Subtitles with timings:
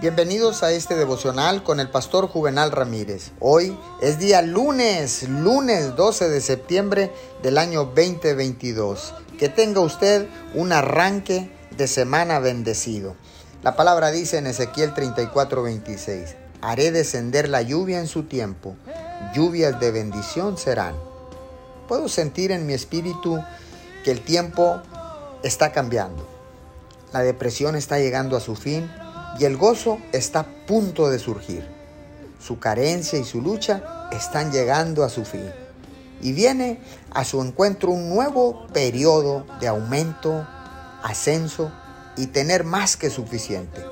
[0.00, 3.32] Bienvenidos a este devocional con el pastor Juvenal Ramírez.
[3.40, 7.10] Hoy es día lunes, lunes 12 de septiembre
[7.42, 9.12] del año 2022.
[9.40, 13.16] Que tenga usted un arranque de semana bendecido.
[13.64, 18.76] La palabra dice en Ezequiel 34:26, haré descender la lluvia en su tiempo,
[19.34, 20.94] lluvias de bendición serán.
[21.88, 23.42] Puedo sentir en mi espíritu
[24.04, 24.80] que el tiempo
[25.42, 26.24] está cambiando.
[27.12, 28.88] La depresión está llegando a su fin
[29.38, 31.66] y el gozo está a punto de surgir.
[32.40, 35.50] Su carencia y su lucha están llegando a su fin.
[36.20, 36.80] Y viene
[37.12, 40.46] a su encuentro un nuevo periodo de aumento,
[41.02, 41.70] ascenso
[42.16, 43.84] y tener más que suficiente.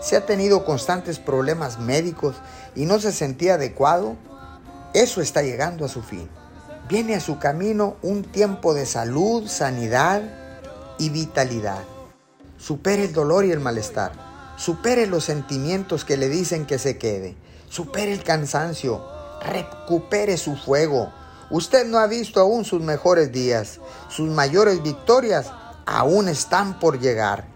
[0.00, 2.36] Si ha tenido constantes problemas médicos
[2.74, 4.16] y no se sentía adecuado,
[4.94, 6.28] eso está llegando a su fin.
[6.88, 10.22] Viene a su camino un tiempo de salud, sanidad
[10.98, 11.82] y vitalidad.
[12.56, 14.27] Supere el dolor y el malestar
[14.58, 17.36] Supere los sentimientos que le dicen que se quede.
[17.68, 19.00] Supere el cansancio.
[19.40, 21.12] Recupere su fuego.
[21.48, 23.78] Usted no ha visto aún sus mejores días.
[24.08, 25.52] Sus mayores victorias
[25.86, 27.46] aún están por llegar.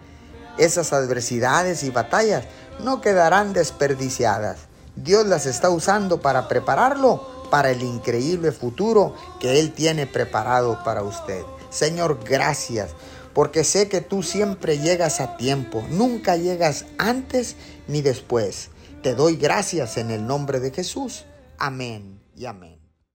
[0.59, 2.45] Esas adversidades y batallas
[2.79, 4.59] no quedarán desperdiciadas.
[4.95, 11.03] Dios las está usando para prepararlo para el increíble futuro que Él tiene preparado para
[11.03, 11.43] usted.
[11.69, 12.91] Señor, gracias
[13.35, 17.57] porque sé que tú siempre llegas a tiempo, nunca llegas antes
[17.89, 18.71] ni después.
[19.03, 21.25] Te doy gracias en el nombre de Jesús.
[21.59, 22.82] Amén y amén.